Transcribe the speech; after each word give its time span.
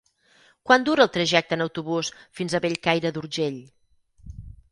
Quant 0.69 0.85
dura 0.87 1.03
el 1.09 1.11
trajecte 1.17 1.55
en 1.57 1.63
autobús 1.65 2.09
fins 2.39 2.57
a 2.59 2.63
Bellcaire 2.65 3.13
d'Urgell? 3.19 3.61